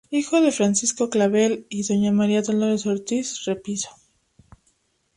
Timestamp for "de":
0.41-0.51